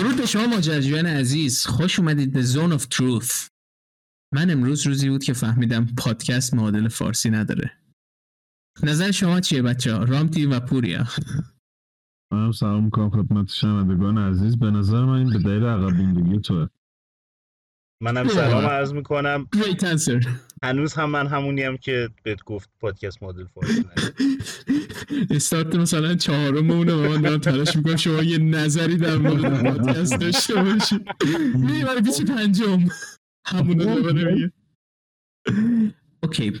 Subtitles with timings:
[0.00, 1.66] درود به شما ماجراجویان عزیز.
[1.66, 3.48] خوش اومدید به زون of Truth.
[4.34, 7.72] من امروز روزی بود که فهمیدم پادکست معادل فارسی نداره.
[8.82, 11.06] نظر شما چیه بچه ها رامتی و پوریا؟
[12.32, 14.58] منم سلام می‌کنم خدمت شنوندگان عزیز.
[14.58, 16.68] به نظر من این به دلیل عقب توه.
[18.02, 19.48] منم سلام عرض می‌کنم.
[19.56, 20.28] Great answer.
[20.62, 24.14] هنوز هم من همونیم که بهت گفت پادکست مدل فارسی نداره.
[25.30, 27.96] استارت مثلا چهارمونه و من دارم تلاش می‌کنم.
[27.96, 31.02] شما یه نظری در مورد پادکست داشته باشید.
[31.54, 32.88] میری برای بیچی پنجم.
[33.46, 34.52] همونه دوباره میگه.
[36.22, 36.52] اوکی.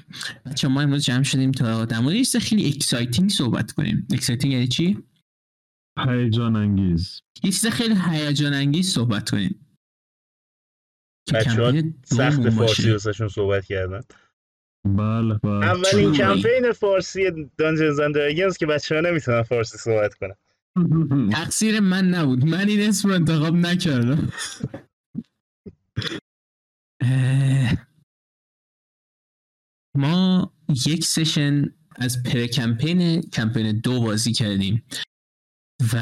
[0.46, 4.06] بچه ما امروز جمع شدیم تا در مورد یه چیز خیلی اکسایتینگ صحبت کنیم.
[4.12, 4.98] اکسایتینگ یعنی چی؟
[6.08, 7.20] هیجان انگیز.
[7.42, 9.66] یه چیز خیلی هیجان انگیز صحبت کنیم.
[11.28, 12.90] که بچه سخت فارسی.
[12.90, 14.00] واسهشون صحبت کردن.
[14.84, 15.66] بله بله.
[15.66, 16.12] اولین.
[16.12, 20.34] کمپین فارسی دانجنز اند دراگونز که بچه ها نمی‌تونن فارسی صحبت کنن.
[21.32, 22.44] تقصیر من نبود.
[22.44, 24.28] من این اسم رو انتخاب نکردم.
[29.96, 30.52] ما
[30.86, 31.64] یک سشن
[31.96, 34.84] از پر کمپین کمپین دو بازی کردیم
[35.94, 35.96] و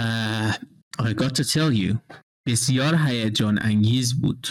[1.03, 1.97] I got to tell you
[2.47, 4.47] بسیار هیجان انگیز بود.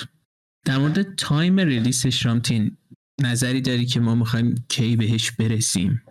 [0.66, 2.78] در مورد تایم ریلیسش رامتین
[3.22, 6.02] نظری داری که ما می‌خوایم کی بهش برسیم؟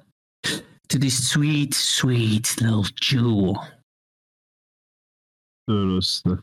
[0.92, 3.58] To this sweet sweet little jewel
[5.68, 6.38] درسته.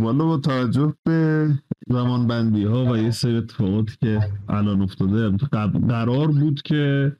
[0.00, 1.48] والا با توجه به
[1.88, 5.30] زمان بندی ها و یه سری اتفاقاتی که الان افتاده
[5.88, 7.16] قرار بود که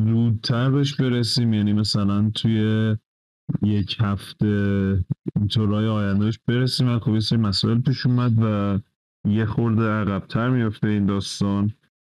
[0.00, 1.54] زودتر بهش برسیم.
[1.54, 2.96] یعنی مثلا توی
[3.62, 5.04] یک هفته
[5.36, 6.88] اینطورای آیندهش برسیم.
[6.88, 8.78] و خب یه سری مسائل پیش اومد و
[9.24, 11.72] یه خورده عقبتر میفته این داستان.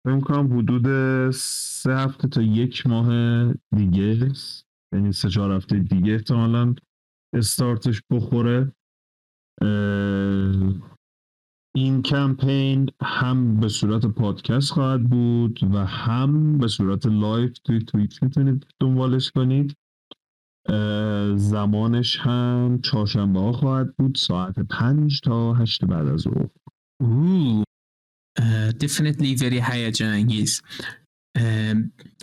[0.07, 0.87] فکر کنم حدود
[1.31, 3.09] سه هفته تا یک ماه
[3.77, 4.33] دیگه
[4.95, 6.75] یعنی سه چهار هفته دیگه احتمالا
[7.35, 8.73] استارتش بخوره.
[11.77, 18.23] این کمپین هم به صورت پادکست خواهد بود و هم به صورت live توی Twitch
[18.23, 19.77] می‌تونید دنبالش کنید.
[21.37, 26.49] زمانش هم چهارشنبه ها خواهد بود ساعت پنج تا هشت بعد از ظهر.
[27.03, 27.65] Ooh.
[28.41, 30.63] Uh, definitely very هیجان انگیز
[31.39, 31.43] uh,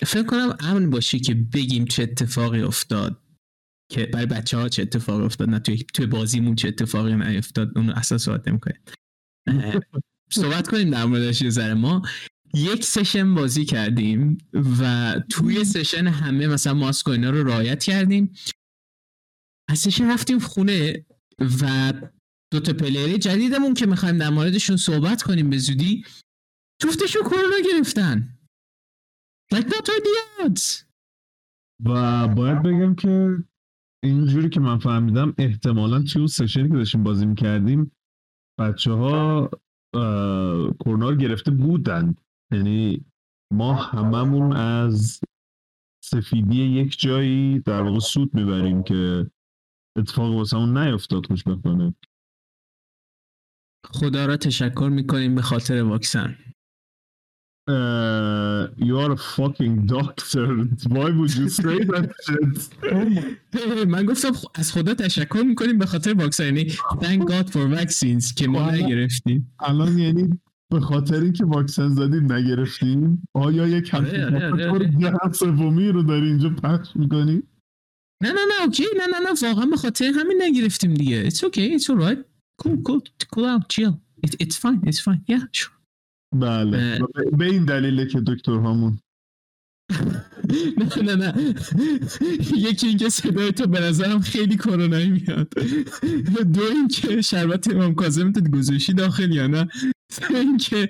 [0.06, 3.22] فکر کنم امن باشه که بگیم چه اتفاقی افتاد.
[3.92, 7.78] که برای بچه ها چه اتفاقی افتاد نه توی, توی بازیمون چه اتفاقی نیفتاد.
[7.78, 8.82] اون اصلا صحبت نمی‌کنه
[10.32, 12.02] صحبت کنیم در موردش یه ما
[12.54, 14.38] یک سشن بازی کردیم
[14.80, 18.34] و توی session همه مثلا ماسک و اینا رو رعایت کردیم.
[19.70, 21.06] از session رفتیم خونه
[21.62, 21.94] و
[22.52, 26.06] دو تا player جدیدمون که می‌خوایم در موردشون صحبت کنیم به زودی
[26.82, 28.38] جفتشون کرونا گرفتن.
[29.54, 29.90] Like not
[30.46, 30.84] odds
[31.86, 33.44] و باید بگم که
[34.04, 37.92] اینجوری که من فهمیدم احتمالا توی اون session ی که داشتیم بازی می‌کردیم
[38.60, 39.50] بچه ها
[40.80, 42.16] کرونا رو گرفته بودن.
[42.54, 43.06] یعنی
[43.54, 45.22] ما هممون از
[46.04, 49.32] سفیدی یک جایی در واقع سود می‌بریم که
[49.98, 51.96] اتفاق واسه اون نیفتاد خوشبختانه
[53.86, 56.36] خدا را تشکر می‌کنیم به خاطر واکسن.
[57.70, 60.48] Uh, you are a fucking doctor.
[60.96, 62.58] Why would you say that shit?
[63.94, 66.44] من گفتم از خدا تشکر می‌کنیم به خاطر واکسن.
[66.46, 68.86] یعنی thank god for vaccines که ما والا.
[68.86, 69.54] نگرفتیم.
[69.60, 70.40] الان یعنی
[70.72, 73.28] به خاطر اینکه واکسن زدیم نگرفتیم.
[73.34, 75.34] آیا یک آره، آره، آره، آره.
[75.34, 77.44] سومی رو داری اینجا پخش می‌کنی؟
[78.24, 78.84] نه نه نه اوکی.
[78.98, 81.30] نه نه نه واقعا به خاطر همین نگرفتیم دیگه.
[81.30, 81.80] It's okay.
[81.80, 82.31] It's alright
[82.62, 83.02] cool cool
[83.34, 83.94] cool out chill.
[84.26, 85.22] It, it's fine it's fine.
[85.32, 85.74] Yeah sure.
[86.36, 87.00] بله.
[87.02, 89.00] و به- این دلیله که دکتر همون
[90.98, 91.56] نه نه نه.
[92.56, 95.54] یکی اینکه صدای تو به نظرم خیلی کرونایی میاد.
[96.56, 99.68] دو اینکه شربت امام کاظم تو گذاشتی داخل یا نه.
[100.12, 100.90] سه اینکه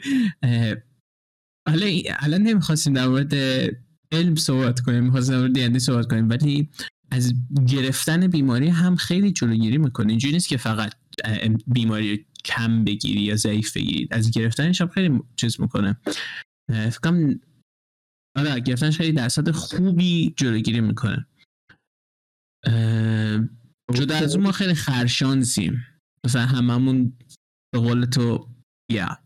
[1.67, 1.85] حالا
[2.19, 3.33] الان نمی‌خواستیم در مورد
[4.11, 6.69] علم صحبت کنیم می‌خواستیم در مورد دیندی صحبت کنیم ولی
[7.11, 7.33] از
[7.67, 10.09] گرفتن بیماری هم خیلی جلوگیری می‌کنه.
[10.09, 10.93] اینجوری نیست که فقط
[11.67, 15.97] بیماری کم بگیری یا ضعیف بگیرید از گرفتنش هم خیلی چیز می‌کنه.
[16.69, 17.39] اه، فکر کنم
[18.37, 21.27] آره گرفتنش خیلی درصد خوبی جلوگیری می‌کنه.
[23.93, 25.85] جدا از اون ما خیلی خرشانسیم.
[26.25, 27.17] مثلا هممون
[27.73, 28.49] به قول تو
[28.91, 29.17] یا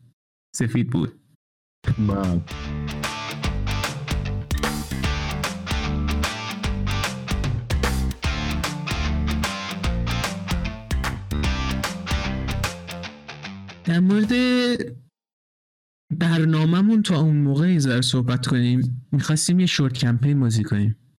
[0.55, 1.19] سفید بود.
[13.87, 14.31] در مورد
[16.19, 19.07] برنامهمون تا اون موقع یه ذره صحبت کنیم.
[19.11, 21.17] می‌خواستیم یه شورت کمپین بازی کنیم.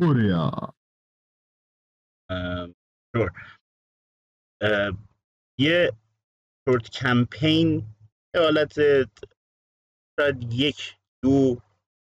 [0.00, 0.74] کوریا
[3.16, 3.32] شور.
[5.58, 5.92] یه
[6.68, 7.82] شورت کمپین
[8.36, 8.74] حالت
[10.20, 11.62] شاید یک دو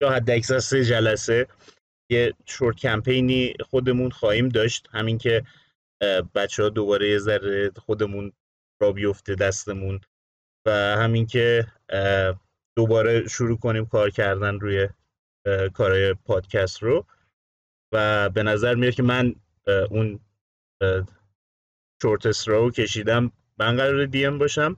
[0.02, 1.46] یا حد اکثر سه جلسه
[2.10, 4.88] یه شورت کمپینی خودمون خواهیم داشت.
[4.90, 5.46] همین که
[6.34, 8.32] بچه ها دوباره یه ذره خودمون
[8.82, 10.00] را بیفته دستمون
[10.66, 11.66] و همین که
[12.76, 14.88] دوباره شروع کنیم کار کردن روی
[15.74, 17.06] کارهای پادکست رو
[17.92, 19.34] و به نظر میاد که من
[19.90, 20.20] اون
[22.02, 23.32] شورتست رو کشیدم.
[23.58, 24.76] من قرار دیم باشم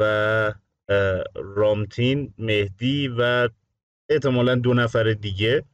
[0.00, 0.54] و
[1.34, 3.48] رامتین مهدی و
[4.10, 5.64] احتمالا دو نفر دیگه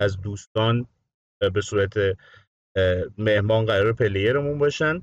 [0.00, 0.86] از دوستان
[1.54, 1.94] به صورت
[3.18, 5.02] مهمان قرار پلیرمون باشن.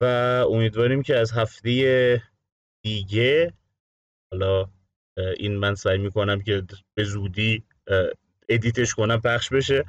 [0.00, 0.04] و
[0.50, 2.22] امیدواریم که از هفته
[2.84, 3.52] دیگه
[4.32, 4.68] حالا
[5.36, 6.62] این من سعی می‌کنم که
[6.94, 7.62] به زودی
[8.48, 9.84] ادیتش کنم پخش بشه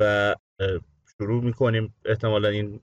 [0.00, 0.34] و
[1.18, 2.80] شروع می‌کنیم احتمالا این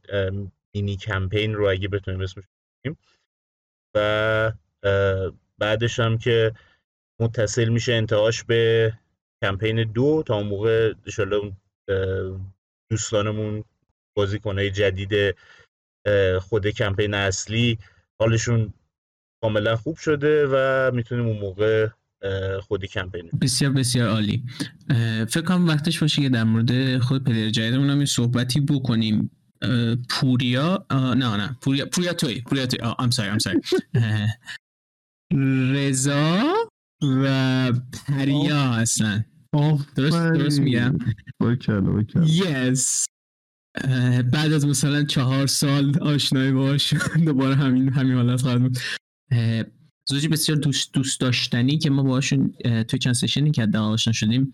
[0.75, 2.43] مینی کمپین رو اگه بتونیم اسمش
[2.83, 2.97] کنیم
[3.95, 4.51] و
[5.57, 6.53] بعدش هم که
[7.19, 8.93] متصل میشه انتهاش به
[9.41, 10.93] کمپین دو تا اون موقع
[12.89, 13.63] دوستانمون
[14.17, 15.35] بازیکنهای جدید
[16.41, 17.77] خود کمپین اصلی
[18.19, 18.73] حالشون
[19.41, 21.87] کاملا خوب شده و می‌تونیم اون موقع
[22.61, 24.43] خودی کمپین بسیار بسیار عالی.
[25.29, 29.31] فکر کنم وقتش باشه که در مورد خود player جدیدمون هم صحبتی بکنیم.
[30.09, 32.79] پوریا نه نه پوریا پوریا توی پوریا توی.
[32.99, 33.61] I'm sorry I'm sorry
[35.73, 36.53] رضا
[37.01, 37.71] و
[38.07, 39.25] پریا هستن.
[39.95, 40.97] درست درست میگم؟
[42.27, 43.05] یس
[44.31, 46.93] بعد از مثلا چهار سال آشنایی باش
[47.25, 48.77] دوباره همین همین حالت خواهد بود.
[50.09, 52.53] زوجی بسیار دوست دوست داشتنی که ما باشون
[52.87, 54.53] توی چند سشنی که آشنا شدیم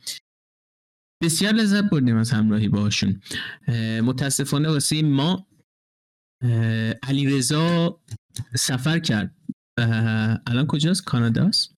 [1.24, 3.22] بسیار لذت بردیم از همراهی باشون
[4.04, 5.48] متاسفانه واسه ما
[7.04, 8.00] علی رضا
[8.56, 9.36] سفر کرد.
[10.48, 11.73] الان کجاست؟ کاناداست؟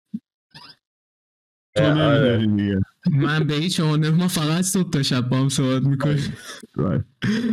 [3.12, 6.34] من به هیچ عنوان ما فقط صبح تا شب با هم صحبت می‌کنیم.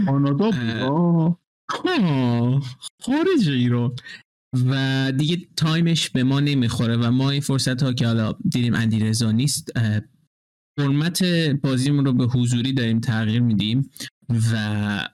[0.07, 0.51] کانادا
[3.01, 3.97] خارج ایران.
[4.67, 8.99] و دیگه تایمش به ما نمی‌خوره و ما این فرصت ها که حالا دیدیم اندی
[8.99, 9.73] رضا نیست
[10.79, 11.25] فرمت
[11.63, 13.91] بازیمون رو به حضوری داریم تغییر میدیم
[14.53, 15.09] و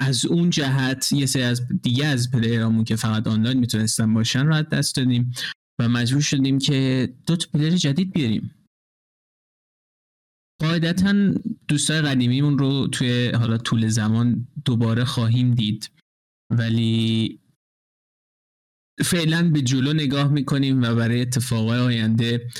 [0.00, 4.62] از اون جهت یه سری از دیگه از پلیرامون که فقط آنلاین می‌تونستن باشن رو
[4.62, 5.32] دست دادیم.
[5.80, 8.54] و مجبور شدیم که دو تا پلیر جدید بیاریم.
[10.60, 11.34] قاعدتا
[11.68, 15.90] دوستای قدیمیمون رو توی حالا طول زمان دوباره خواهیم دید.
[16.50, 17.40] ولی
[19.04, 22.50] فعلا به جلو نگاه می‌کنیم و برای اتفاقای آینده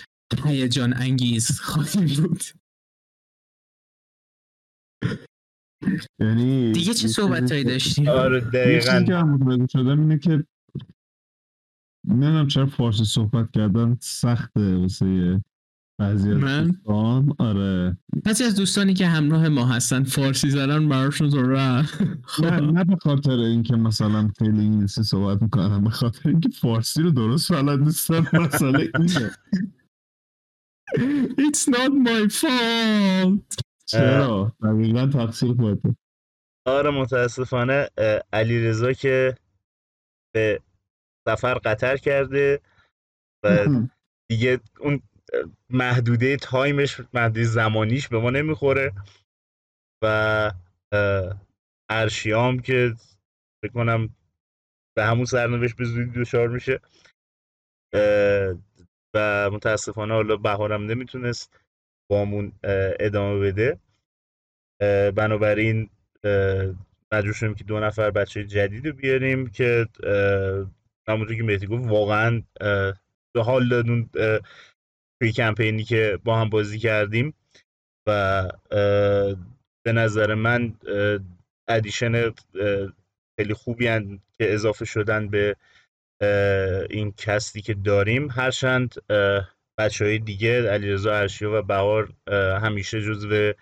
[0.44, 2.42] هیجان انگیز خواهیم بود.
[6.20, 9.04] یعنی دیگه چه صحبت هایی داشتیم؟ آره دقیقا.
[9.06, 10.44] که هم متوجه شدم اینه که
[12.04, 15.40] نمی‌دونم چرا فارسی صحبت کردن سخته واسه
[16.00, 17.34] بعضی از من؟ دوستان.
[17.38, 17.96] آره.
[18.24, 21.82] پس از دوستانی که همراه ما هستن فارسی زدن براشون رو نه
[22.24, 22.44] خب.
[22.44, 27.52] نه به خاطر اینکه مثلا خیلی انگلیسی صحبت می‌کنم به خاطر اینکه فارسی رو درست
[27.52, 29.30] بلد نیستم مسئله اینه.
[31.38, 33.60] It's not my fault.
[33.86, 35.96] چرا؟ دقیقا تقصیر خودته.
[36.66, 37.88] آره متاسفانه
[38.32, 39.34] علی رضا که
[40.34, 40.60] به
[41.28, 42.60] سفر قطر کرده
[43.44, 43.68] و
[44.30, 45.02] دیگه اون
[45.70, 48.92] محدوده تایمش محدوده زمانیش به ما نمی‌خوره
[50.02, 50.50] و
[51.90, 52.94] ارشیام که
[53.62, 54.14] فکر کنم
[54.96, 56.80] به همون سرنوشت به زودی دچار میشه
[59.14, 61.60] و متاسفانه حالا بهارم نمی‌تونست
[62.10, 62.52] بامون
[63.00, 63.78] ادامه بده.
[65.16, 65.90] بنابراین
[67.12, 69.86] مجبور شدیم که دو نفر بچه جدید رو بیاریم که
[71.08, 72.42] همونطور که مهدی گفت واقعا
[73.34, 74.10] به حال اون
[75.20, 77.34] پری کمپینی که با هم بازی کردیم
[78.06, 78.42] و
[79.84, 80.74] به نظر من
[81.68, 82.32] ادیشن
[83.40, 85.56] خیلی خوبی هن که اضافه شدن به
[86.90, 88.30] این کستی که داریم.
[88.30, 88.94] هرچند
[89.78, 92.12] بچه های دیگه علیرضا ارشیا و بهار
[92.62, 93.52] همیشه جزو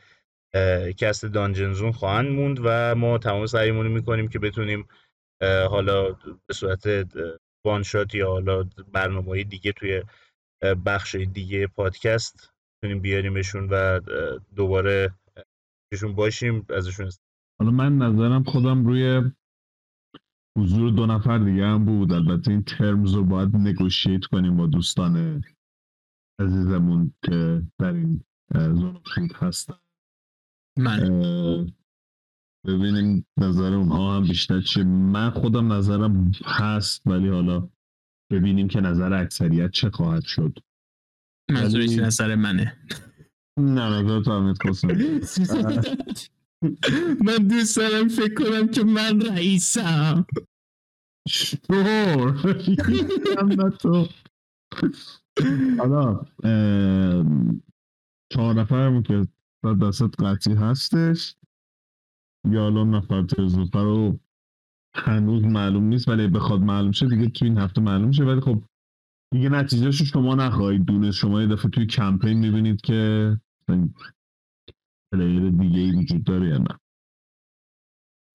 [0.99, 4.89] کست دانجنزون خواهند موند و ما تمام سعیمون می‌کنیم که بتونیم
[5.43, 6.13] حالا
[6.47, 6.83] به صورت
[7.65, 10.03] وانشات یا حالا برنامه دیگه توی
[10.87, 14.01] بخش دیگه پادکست بتونیم بیاریمشون و
[14.57, 15.15] دوباره
[15.91, 17.11] بهشون باشیم ازشون
[17.61, 19.31] حالا من نظرم خودم روی
[20.59, 22.13] حضور دو نفر دیگه هم بود.
[22.13, 25.45] البته این ترمز رو باید نگوشیت کنیم با دوستان
[26.41, 29.79] عزیزمون که در این زون خود هستن.
[30.79, 31.73] من.
[32.67, 34.85] ببینیم نظر اونها هم بیشتر چیه.
[34.85, 37.69] من خودم نظرم هست ولی حالا
[38.33, 40.59] ببینیم که نظر اکثریت چه خواهد شد.
[41.51, 42.77] منظورش ولی- نظر منه.
[43.59, 44.89] نه نظر تو حمید قاسم.
[47.27, 50.27] من دوست دارم فکر کنم که من رئیسم.
[51.29, 52.33] شور.
[55.79, 56.21] حالا
[58.33, 59.27] چهار نفرمون که
[59.83, 61.37] دستت قطعی هستش.
[62.51, 64.21] یا حالا نفر تزوفر رو
[64.95, 68.25] هنوز معلوم نیست ولی بخواد معلوم شه دیگه توی این هفته معلوم شه.
[68.25, 68.63] ولی خب
[69.35, 71.19] دیگه نتیجهش رو شما نخواهید دونست.
[71.19, 73.41] شما یه دفعه توی کمپین می‌بینید که
[75.15, 76.79] player دیگه ای وجود داره یا نه.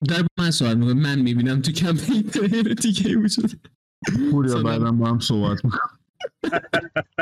[0.08, 3.50] در من سوال می‌کنم من می‌بینم تو کمپین player دیگه ای وجود
[4.30, 4.62] پوریا.
[4.62, 5.98] بعدم با هم صحبت می‌کنم.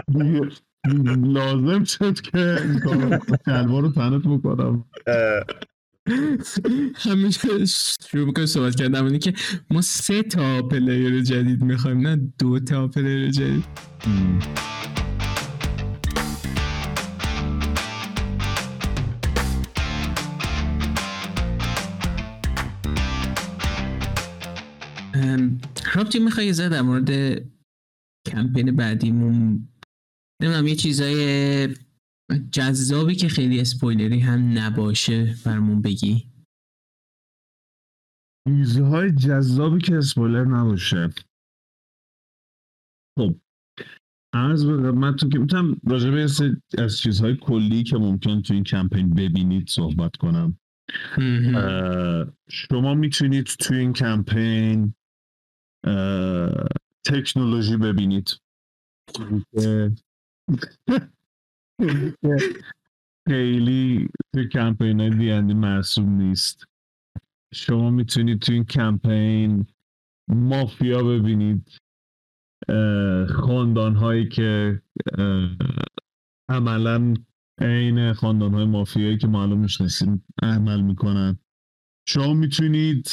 [0.90, 4.84] دیگه لازم شد که این کارو شلوار رو تنت بکنم.
[6.94, 7.48] همیشه
[8.10, 9.34] شروع می‌کنم صحبت کردم اینه که
[9.70, 13.64] ما سه تا player جدید می‌خوایم نه دو تا player جدید.
[25.94, 27.42] رابطی می‌خوای زد در مورد
[28.26, 29.68] کمپین بعدیمون.
[30.42, 31.68] نمی‌دونم یه چیزای
[32.52, 36.26] جذابی که خیلی اسپویلری هم نباشه برامون بگی.
[38.48, 41.10] چیزهای جذابی که اسپویلر نباشه.
[43.18, 43.34] خب
[44.34, 46.26] عرض به خدمتتون که می‌تونم راجع به
[46.78, 50.58] از چیزهای کلی که ممکن تو این کمپین ببینید صحبت کنم.
[52.48, 54.94] شما می‌تونید توی این کمپین
[57.06, 58.40] تکنولوژی ببینید.
[63.28, 66.64] خیلی توی کمپین های دیندی مرسوم نیست.
[67.54, 69.66] شما می‌تونید توی این کمپین
[70.28, 71.78] مافیا ببینید
[73.28, 74.82] خاندان هایی که
[76.48, 77.14] عملا
[77.60, 81.38] عین خاندان های مافیایی که ما الان می‌شناسیم عمل می‌کنن.
[82.08, 83.08] شما می‌تونید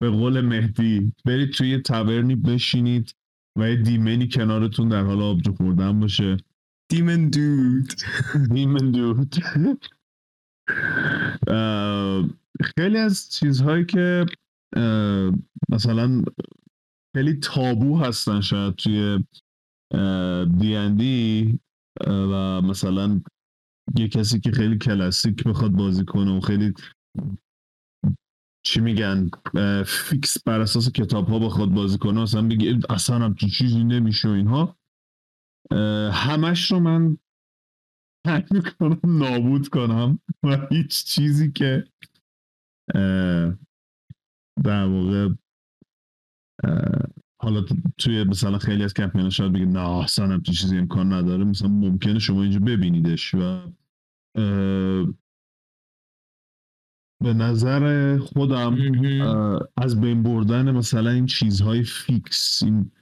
[0.00, 3.14] به قول مهدی برید توی تورنی بشینید
[3.58, 6.36] و یه دیمنی کنارتون در حال آبجو خوردن باشه.
[6.90, 7.88] دود
[8.52, 9.36] دیمن دود
[11.48, 12.28] اه،
[12.60, 14.26] خیلی از چیزهایی که
[15.68, 16.22] مثلا
[17.16, 19.24] خیلی تابو هستن شاید توی
[20.58, 21.58] دی اندی
[22.06, 23.20] و مثلا
[23.96, 26.74] یه کسی که خیلی کلاسیک بخواد بازی کنه و خیلی
[28.66, 29.30] چی میگن
[29.86, 34.32] فیکس بر اساس کتاب ها بخواد بازی کنه مثلا بگی اصلا هم چیزی نمیشه و
[34.32, 34.79] اینها.
[36.12, 37.18] همش رو من
[38.26, 41.84] سعی می‌کنم نابود کنم و هیچ چیزی که
[44.64, 45.28] در واقع
[47.42, 51.44] حالا تو- توی مثلا خیلی از کمپین شاید بگید نه اصلا همچین چیزی امکان نداره.
[51.44, 53.72] مثلا ممکنه شما اینجا ببینیدش و
[57.22, 58.76] به نظر خودم
[59.76, 62.92] از بین بردن مثلا این چیزهای فیکس این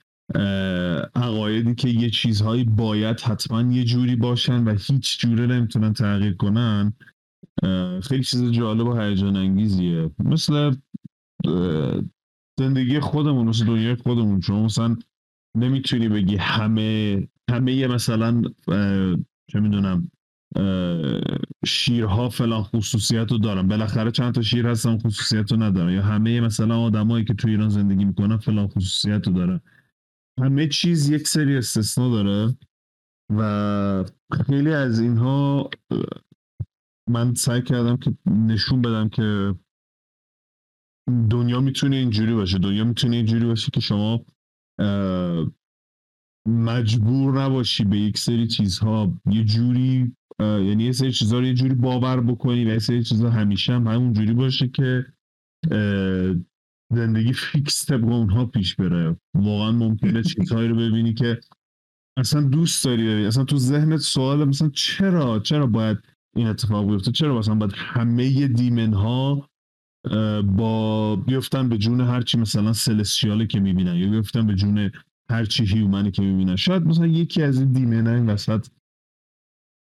[1.15, 6.93] عقایدی که یه چیزهایی باید حتما یه جوری باشن و هیچ جوره نمی‌تونن تغییر کنن
[8.03, 10.75] خیلی چیز جالب و هیجان انگیزیه مثل
[12.59, 14.41] زندگی خودمون مثل دنیای خودمون.
[14.41, 14.97] شما مثلا
[15.57, 18.43] نمی‌تونی بگی همه همه یه مثلا
[19.51, 20.11] چه می‌دونم
[21.67, 23.69] شیرها فلان خصوصیت رو دارن.
[23.69, 25.93] بالاخره چند تا شیر هستن خصوصیت رو ندارن.
[25.93, 29.61] یا همه مثلا آدمایی که تو ایران زندگی می‌کنن فلان خصوصیت رو دارن.
[30.38, 32.57] همه چیز یک سری استثنا داره
[33.37, 34.04] و
[34.47, 35.71] خیلی از اینها
[37.11, 39.54] من سعی کردم که نشون بدم که
[41.30, 44.25] دنیا می‌تونه اینجوری باشه دنیا می‌تونه اینجوری باشه که شما
[46.49, 51.75] مجبور نباشی به یک سری چیزها یه جوری یعنی یه سری چیزها رو یه جوری
[51.75, 55.07] باور بکنی و یه سری چیزها همیشه هم همون جوری باشه که
[56.92, 59.16] زندگی فیکس طبق اونها پیش بره.
[59.35, 61.40] واقعا ممکنه چیزهایی رو ببینی که
[62.18, 63.26] اصلا دوست داری ببینی.
[63.26, 65.99] اصلا تو ذهنت سوال مثلا چرا؟ چرا باید
[66.37, 69.49] این اتفاق بیفته؟ چرا مثلا باید همه دیمن ها
[70.42, 74.90] با بیفتن به جون هرچی مثلا سلسیاله که می‌بینن یا بیفتن به جون
[75.30, 78.66] هرچی هیومنی که می‌بینن؟ شاید مثلا یکی از این دیمن ها این وسط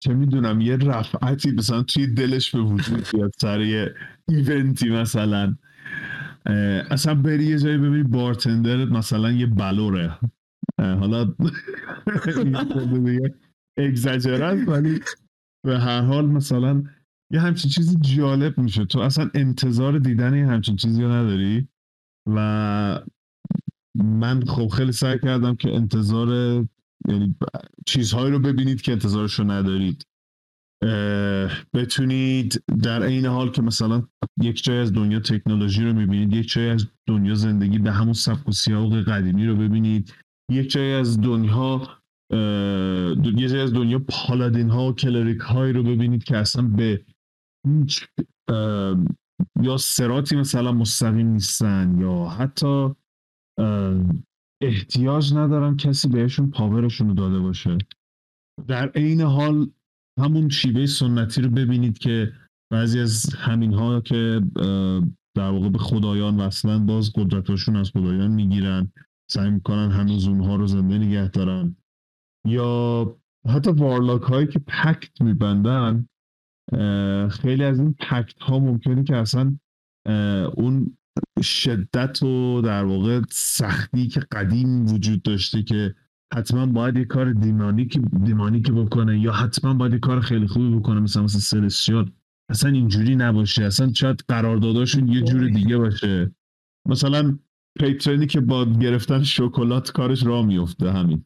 [0.03, 3.95] چه می‌دونم یه رفعتی مثلا توی دلش به وجود بیاد سر یه
[4.29, 5.57] ایونتی مثلا.
[6.91, 10.19] اصلا بری یه جایی ببینی بارتندرت مثلا یه بلوره.
[10.79, 11.35] حالا
[13.77, 15.01] اگزاجره است ولی
[15.67, 16.83] به هر حال مثلا
[17.33, 18.85] یه همچین چیزی جالب میشه.
[18.85, 21.69] تو اصلا انتظار دیدن یه همچین چیزی رو نداری؟
[22.27, 23.01] و
[23.95, 26.29] من خب خیلی سعی کردم که انتظار
[27.09, 27.37] یعنی
[27.87, 30.07] چیزهایی رو ببینید که انتظارش رو ندارید.
[31.75, 34.03] بتونید در عین حال که مثلا
[34.41, 38.49] یک جای از دنیا تکنولوژی رو می‌بینید یک جای از دنیا زندگی به همون سبک
[38.49, 40.15] و سیاق قدیمی رو ببینید.
[40.51, 41.89] یک جای از دنیا
[43.37, 47.05] یه جای از دنیا پالادین ها و کلریک هایی رو ببینید که اصلا به
[47.69, 48.07] هیچ
[49.63, 52.91] یا سراتی مثلا مستقیم نیستن یا حتی
[54.63, 57.79] احتیاج ندارن کسی بهشون پاورشون رو داده باشه.
[58.67, 59.71] در عین حال
[60.23, 62.33] همون شیوه سنتی رو ببینید که
[62.73, 64.43] بعضی از همین ها که
[65.37, 68.93] در واقع به خدایان وصلن باز قدرتاشون از خدایان می‌گیرن.
[69.31, 71.77] سعی می‌کنن هنوز اونها رو زنده نگه دارن.
[72.47, 73.17] یا
[73.49, 76.07] حتی وارلاک هایی که پکت میبندن
[77.31, 79.57] خیلی از این پکت ها ممکنه که اصلا
[80.55, 80.97] اون
[81.43, 85.95] شدت و در واقع سختی که قدیم وجود داشته که
[86.35, 91.01] حتما باید یه کار دیمانیک دیمانیک بکنه یا حتما باید یه کار خیلی خوبی بکنه
[91.01, 92.11] مثلا مثل سلسیال
[92.51, 93.65] اصلا اینجوری نباشه.
[93.65, 96.35] اصلا شاید قرارداداشون یه جور دیگه باشه.
[96.89, 97.39] مثلا
[97.79, 101.25] پیترنی که با گرفتن شکلات کارش را میفته همین.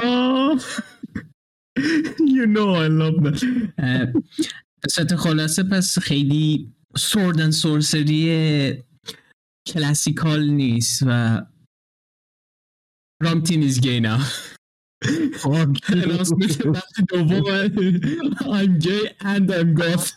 [2.36, 5.16] You know I love that.
[5.16, 8.82] خلاصه پس خیلی سوردن سورسری
[9.66, 11.40] کلاسیکال نیست و
[13.22, 14.20] رامتین is gay now.
[17.08, 17.44] دوم
[18.58, 20.12] I'm gay and I'm goth.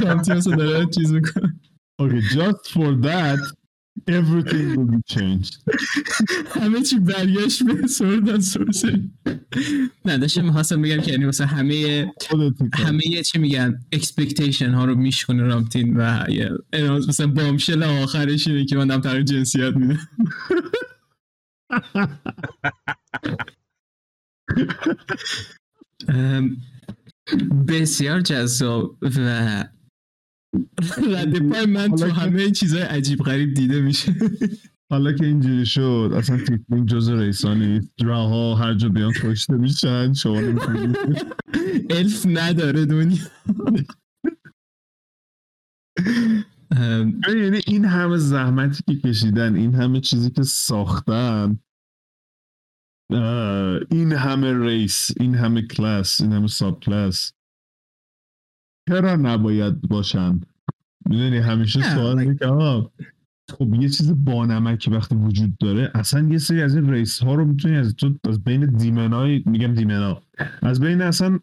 [0.00, 1.60] رامتین اصلا داره چیز می‌کنه
[2.02, 3.38] Okay, just for that
[4.08, 5.54] everything will be changed.
[6.60, 9.10] همه چی برگشت به sword and sorcery
[10.04, 12.12] نه داشتم می‌خواستم بگم که یعنی مثلا همه
[12.74, 16.26] همه چی میگن expectation ها رو میشکنه رامتین و
[17.08, 20.08] مثلا bombshell آخرش اینه که من دم تغییر جنسیت میدم.
[27.68, 29.18] بسیار جذاب و
[31.08, 34.14] رد پای من تو همه چیزای عجیب غریب دیده میشه.
[34.90, 40.40] حالا که اینجوری شد اصلا تیپلینگ جز ریسانی رها هر جا بیان کشته میشن شما
[41.90, 43.22] الف نداره دنیا.
[47.28, 51.58] یعنی این همه زحمتی که کشیدن این همه چیزی که ساختن
[53.90, 57.32] این همه race این همه کلاس این همه subclass
[58.88, 60.40] چرا نباید باشن؟
[61.08, 62.46] می‌دونی همیشه سوال که
[63.50, 67.44] خب یه چیز بانمکی وقتی وجود داره اصلا یه سری از این race ها رو
[67.44, 70.22] می‌تونی از تو از بین demon های میگم demon ا
[70.62, 71.38] از بین اصلا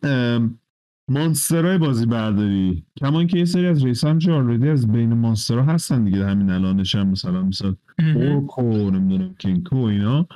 [1.12, 2.86] monster های بازی برداری.
[3.00, 6.26] کما اینکه یه سری از race هم چه already از بین monster ها هستن دیگه
[6.26, 7.76] همین الانش هم مثلا مثلا
[8.16, 10.28] اورکو نمی‌دونم کینکو اینا.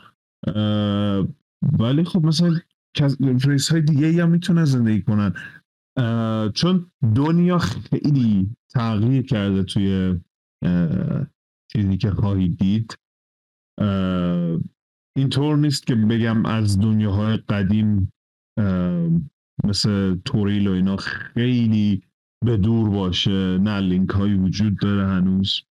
[1.79, 2.59] ولی خب مثلا
[3.45, 5.33] ریس های دیگه هم می‌تونن زندگی کنن.
[6.51, 10.19] چون دنیا خیلی تغییر کرده توی
[11.71, 12.97] چیزی که خواهید دید.
[15.17, 18.13] اینطور نیست که بگم از دنیاهای قدیم
[19.63, 22.03] مثل توریل و اینا خیلی
[22.45, 23.57] به دور باشه.
[23.57, 25.61] نه لینک هایی وجود داره هنوز.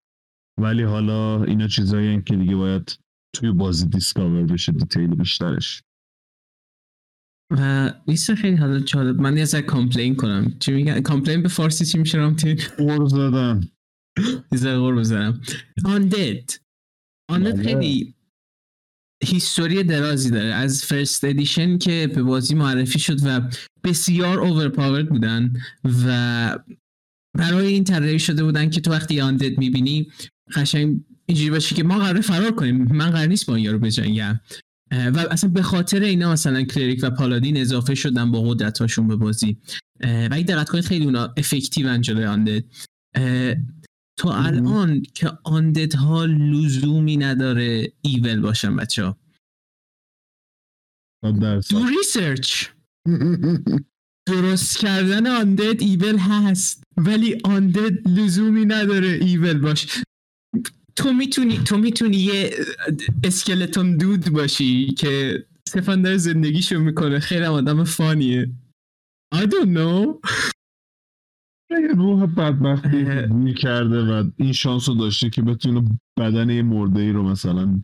[0.59, 2.99] ولی حالا اینا چیزایی که دیگه باید
[3.35, 5.81] توی بازی discover بشه detail بیشترش.
[7.51, 10.55] و نیست خیلی حالا جالب من یه complain کنم.
[10.59, 13.61] چی میگن complain به فارسی چی میشه رامتین؟ غر زدن
[14.51, 15.41] یه غر بزنم.
[15.85, 16.51] undead
[17.29, 18.15] undead خیلی
[19.23, 20.53] history درازی داره.
[20.53, 23.49] از first edition که به بازی معرفی شد و
[23.83, 25.53] بسیار overpowered بودن
[26.05, 26.59] و
[27.37, 30.11] برای این طراحی شده بودن که تو وقتی آندد می‌بینی
[30.55, 32.83] قشنگ اینجوری باشه که ما قرار فرار کنیم.
[32.83, 34.39] من قرار نیست با این یارو بجنگم.
[34.91, 39.57] و اصلا به خاطر اینا مثلا کلریک و پالادین اضافه شدن با قدرتاشون به بازی.
[40.03, 42.63] و این دقت کنید خیلی اونا افکتیو جلوی آندد
[44.17, 49.17] تو الان که آندد ها لزومی نداره ایول باشن بچه ها
[51.69, 52.67] دو ریسرچ
[54.27, 56.83] درست کردن آندد ایول هست.
[56.97, 60.03] ولی آندد لزومی نداره ایول باش
[60.97, 62.51] تو می‌تونی تو می‌تونی یه
[63.23, 67.19] اسکلتون دود باشی که سفن داره زندگیشو می‌کنه.
[67.19, 68.51] خیلی آدم فانیه.
[69.35, 70.19] I don't know.
[71.95, 75.85] روح بدبختی کرده و این شانس رو داشته که بتونه
[76.19, 77.81] بدن یه مرده ای رو مثلا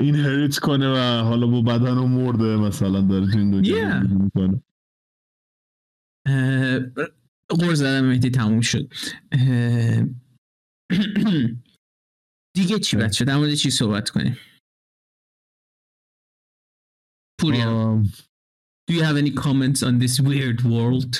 [0.00, 4.60] این هریت کنه و حالا با بدن رو مرده مثلا داره تو این yeah.
[7.48, 8.92] قرض زدم مهدی تموم شد.
[12.56, 14.38] دیگه چی بچه؟ در مورد چی صحبت کنیم؟
[17.40, 18.02] پوریا.
[18.90, 21.12] Do you have any comments on this weird world?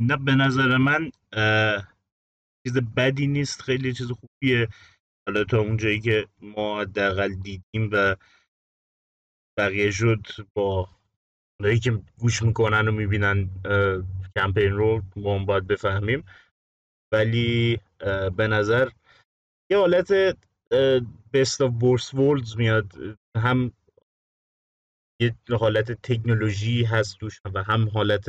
[0.00, 1.10] نه به نظر من
[2.66, 4.68] چیز بدی نیست خیلی چیز خوبیه.
[5.26, 8.16] حالا تا اونجایی که ما حداقل دیدیم و
[9.58, 10.88] بقیه شد با
[11.60, 13.50] اونایی که گوش می‌کنن و می‌بینن
[14.36, 16.24] کمپین رو ما باید بفهمیم.
[17.12, 17.80] ولی
[18.36, 18.90] به نظر
[19.70, 20.36] یه حالت
[21.32, 22.92] بست آف ورس ورلدز میاد.
[23.36, 23.72] هم
[25.20, 28.26] یه حالت تکنولوژی هست توش و هم حالت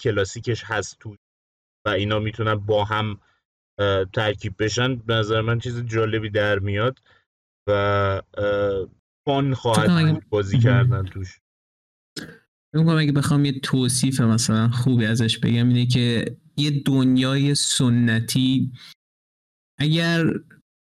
[0.00, 1.16] کلاسیکش هست توش
[1.86, 3.20] و اینا می‌تونن با هم
[4.12, 4.96] ترکیب بشن.
[4.96, 6.98] به نظر من چیز جالبی در میاد
[7.68, 8.22] و
[9.26, 11.40] فان خواهد بازی کردن توش.
[12.74, 18.72] اگه بخوام یه توصیف مثلا خوبی ازش بگم اینه که یه دنیای سنتی
[19.78, 20.24] اگر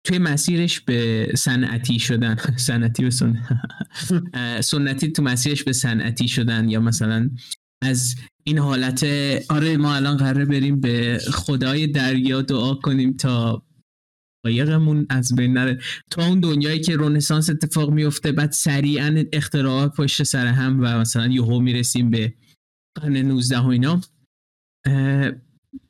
[0.08, 2.38] توی مسیرش به صنعتی شدن.
[2.68, 3.12] صنعتی به
[4.62, 7.30] سنتی تو مسیرش به صنعتی شدن یا مثلا
[7.82, 9.06] از این حالت
[9.50, 13.64] آره ما الان قراره بریم به خدای دریا دعا کنیم تا
[14.46, 15.80] قایقمون از بین نره.
[16.12, 21.28] تا اون دنیایی که رونسانس اتفاق میفته بعد سریعا اختراعات پشت سر هم و مثلا
[21.28, 22.34] یهو می‌رسیم به
[22.96, 24.02] قرن 19 و اینا.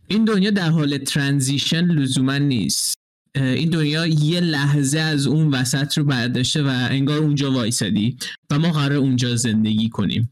[0.07, 2.96] این دنیا در حال ترانزیشن لزوما نیست.
[3.37, 8.17] این دنیا یه لحظه از اون وسط رو برداشته و انگار اونجا وایسادی
[8.49, 10.31] و ما قرار اونجا زندگی کنیم.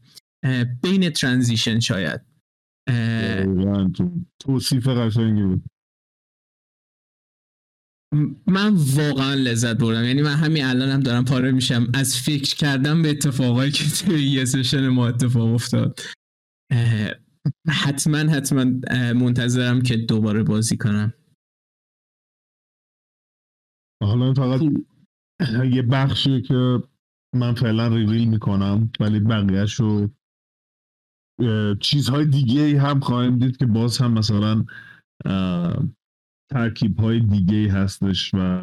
[0.82, 2.20] بین ترانزیشن شاید.
[4.40, 5.62] توصیف قشنگی بود.
[8.46, 10.04] من واقعا لذت بردم.
[10.04, 11.92] یعنی من همین الانم هم دارم پاره میشم.
[11.94, 16.00] از فکر کردم به اتفاقایی که توی یه سشن ما اتفاق افتاد.
[17.68, 18.64] حتما حتما
[19.12, 21.12] منتظرم که دوباره بازی کنم.
[24.02, 24.60] حالا فقط
[25.76, 26.82] یه بخشی که
[27.34, 30.08] من فعلا ریویل می‌کنم ولی بقیهش رو
[31.80, 34.64] چیزهای دیگه ای هم خواهیم دید که باز هم مثلا
[36.50, 38.60] ترکیب های دیگه ای هستش و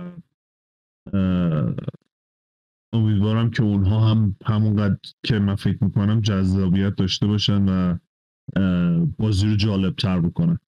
[2.93, 7.97] امیدوارم که اونها هم همونقدر که من فکر می‌کنم جذابیت داشته باشن و
[9.19, 10.59] بازی رو جالب تر بکنن.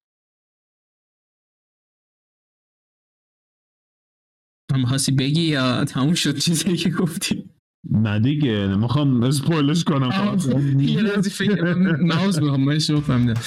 [4.72, 7.44] هم خاصی بگی یا تموم شد چیزی که گفتی؟
[7.90, 10.38] نه دیگه نمی‌خوام اسپویلش کنم.
[10.80, 13.40] یه لحظه فکر ماوز می‌خوام من شما فهمیدم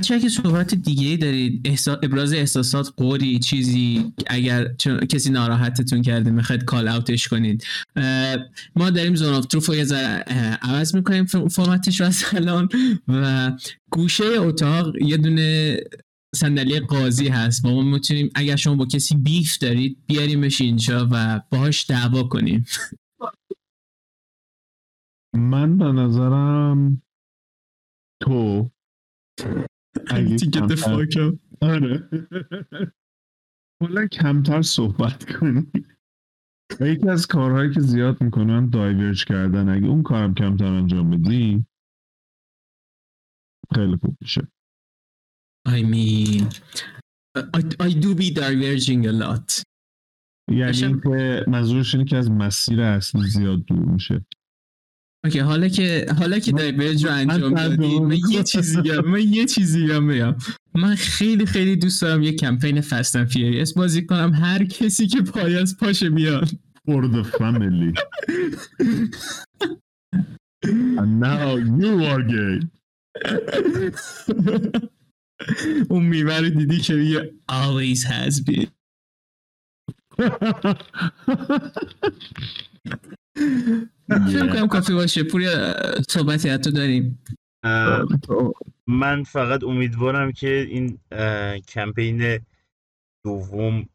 [0.00, 1.94] بچه اگه صحبت دیگه ای دارید احسا...
[2.02, 4.74] ابراز احساسات قوری چیزی اگر
[5.10, 7.64] کسی ناراحتتون کرده می‌خواید کال اوتش کنید.
[8.76, 10.24] ما داریم زون آف تروف رو یه ذره
[10.62, 12.68] عوض می‌کنیم فرمتش رو الان
[13.08, 13.52] و
[13.90, 15.76] گوشه اتاق یه دونه
[16.34, 17.64] صندلی قاضی هست.
[17.64, 22.64] و ما می‌تونیم اگر شما با کسی بیف دارید بیاریمش اینجا و باهاش دعوا کنیم.
[25.34, 27.02] من به نظرم
[28.22, 28.70] تو
[29.98, 32.08] to آره.
[33.82, 35.66] کلا کمتر صحبت کنی.
[36.80, 39.68] و یکی از کارهایی که زیاد می‌کنن دایورج کردن.
[39.68, 41.66] اگه اون کارم کمتر انجام بدی
[43.74, 44.48] خیلی خوب میشه.
[45.68, 46.44] I mean
[47.38, 49.62] I, I do be diverging a lot.
[50.50, 54.26] یعنی اینکه منظورش اینه که از مسیر اصلی زیاد دور میشه.
[55.24, 59.46] اوکی حالا که حالا که دایورج رو انجام دادی من یه چیزی گم من یه
[59.46, 60.36] چیزی گم بگم.
[60.74, 64.32] من خیلی خیلی دوست دارم یه کمپین فستن فیریس بازی کنم.
[64.34, 66.48] هر کسی که پای از پاشه بیاد.
[66.88, 67.92] For the family.
[71.00, 72.66] And now you are gay.
[75.90, 78.66] اون میوه رو دیدی که یه always has been.
[84.08, 85.22] فکر کنم کافی باشه.
[85.22, 85.46] پوری
[86.08, 87.24] صحبتی حتی داریم.
[88.86, 90.98] من فقط امیدوارم که این
[91.68, 92.40] کمپین
[93.24, 93.88] دوم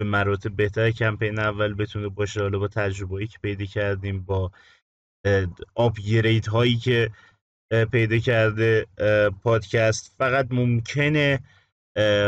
[0.00, 2.40] به مراتب بهتر کمپین اول بتونه باشه.
[2.40, 4.52] حالا با تجربه‌ای که پیدا کردیم با
[5.74, 7.10] آپگرید هایی که
[7.92, 8.86] پیدا کرده
[9.42, 11.40] پادکست فقط ممکنه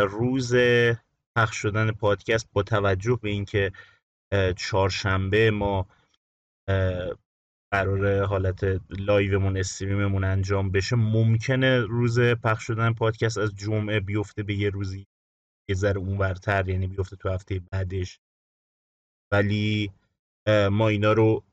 [0.09, 0.54] روز
[1.37, 3.72] پخش شدن پادکست با توجه به اینکه
[4.57, 5.87] چهارشنبه ما
[7.73, 10.97] قرار حالت live مون stream مون انجام بشه.
[10.97, 15.07] ممکنه روز پخش شدن پادکست از جمعه بیفته به یه روزی
[15.69, 18.21] یه ذره اونورتر یعنی بیفته تو هفته بعدش.
[19.33, 19.93] ولی
[20.71, 21.45] ما اینا رو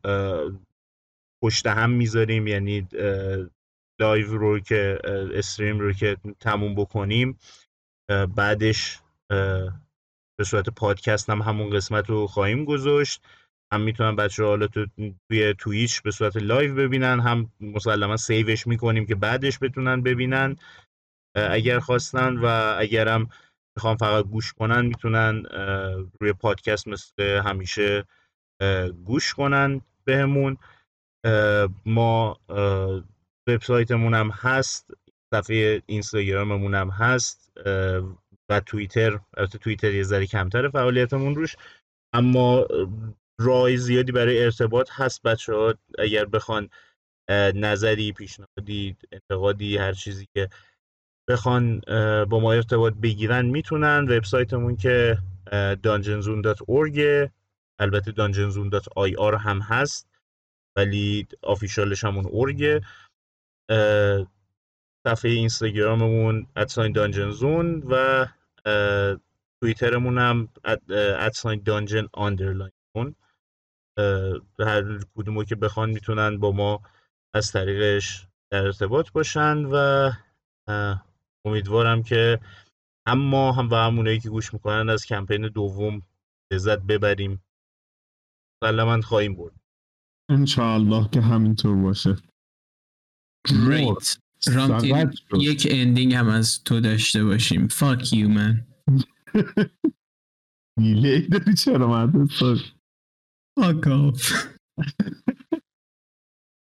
[1.44, 2.88] پشت هم می‌ذاریم یعنی
[4.00, 5.00] live رو که
[5.34, 7.40] stream رو که تموم بکنیم.
[8.36, 9.00] بعدش
[10.38, 13.22] به صورت پادکست هم همون قسمت رو خواهیم گذاشت.
[13.74, 14.86] هم می‌تونن بچه حالا تو
[15.30, 20.56] توی Twitch به صورت live ببینن هم مسلما save ش می‌کنیم که بعدش بتونن ببینن.
[21.36, 23.30] اگر خواستن و اگرم
[23.76, 25.44] می‌خوام فقط گوش کنن می‌تونن
[26.22, 28.06] روی پادکست مثل همیشه
[29.06, 30.58] گوش کنن بهمون.
[31.86, 32.40] ما
[33.48, 34.92] وبسایتمون هم هست
[35.34, 37.52] صفحه اینستاگراممون هم هست
[38.50, 41.56] و توییتر البته توییتر یه ذره کمتر فعالیتمون روش.
[42.14, 42.68] اما
[43.40, 46.70] راه زیادی برای ارتباط هست بچه ها اگر بخوان
[47.56, 50.50] نظری پیشنهادی انتقادی هر چیزی که
[51.30, 51.82] بخوان
[52.30, 54.08] با ما ارتباط بگیرن می‌تونن.
[54.10, 55.18] وبسایتمون که
[55.84, 57.30] dungeonzone.org
[57.80, 60.08] البته dungeonzone.ir هم هست
[60.78, 62.82] ولی آفیشالش همون اورگه
[65.08, 67.30] صفحه اینستاگراممون ادساین دانجن
[67.90, 68.26] و
[69.62, 70.50] توییترمون هم
[70.90, 72.72] ادساین دانجن آندرلاین
[74.60, 76.82] هر کدومو که بخوان می‌تونن با ما
[77.34, 80.12] از طریقش در ارتباط باشن و
[81.46, 82.40] امیدوارم که
[83.08, 86.02] هم ما هم و همونایی که گوش می‌کنن از کمپین دوم
[86.54, 87.44] لذت ببریم.
[88.64, 89.54] مسلما خواهیم برد.
[90.30, 92.16] انشاءالله که همینطور باشه.
[93.48, 94.20] Great.
[94.54, 97.68] رامتین یک اندینگ هم از تو داشته باشیم.
[97.68, 98.64] Fuck you man.
[100.80, 102.12] دیلی داری چرا
[103.60, 104.34] fuck off.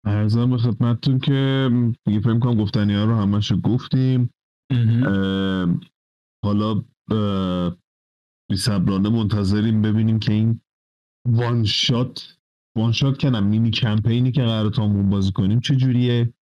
[0.05, 1.69] ارزم به خدمتتون که
[2.05, 4.33] دیگه فکر کنم گفتنی ها رو همش گفتیم.
[6.45, 6.83] حالا
[8.49, 10.61] بی صبرانه منتظریم ببینیم که این
[11.27, 12.37] one shot
[12.77, 16.33] one shot کنم مینی کمپینی که قرار تامون بازی کنیم چجوریه.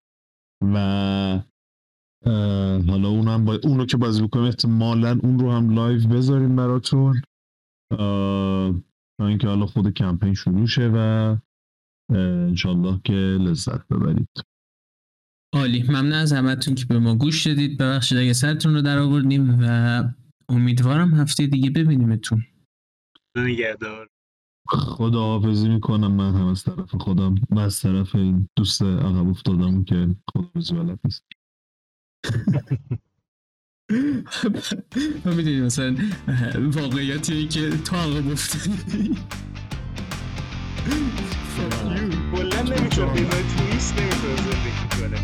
[0.61, 0.77] و
[2.87, 7.21] حالا اونم با اونو که بازی بکنیم احتمالا اون رو هم live بذاریم براتون.
[9.19, 11.37] تا اینکه حالا خود کمپین شروع شه و
[12.13, 14.29] انشالله که لذت ببرید.
[15.53, 15.83] عالی.
[15.83, 17.77] ممنون از همتون که به ما گوش دادید.
[17.77, 20.03] ببخشید اگه سرتون رو در آوردیم و
[20.49, 22.43] امیدوارم هفته دیگه ببینیمتون.
[23.35, 24.09] نگهدار.
[24.69, 29.84] خدا حافظی می‌کنم من هم از طرف خودم و از طرف این دوست عقب افتادم
[29.84, 31.25] که خدا روزی بلد نیست.
[35.25, 35.95] ما می‌دونی مثلا
[36.55, 39.17] واقعیتی که تو عقب افتادی.
[42.36, 45.17] کلا نمی‌تونه تویست نمی‌تونه زندگی کنه